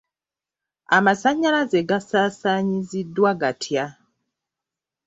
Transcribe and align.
Amasannyalaze 0.95 1.79
gasaasaanyiziddwa 1.89 3.31
gatya? 3.41 3.85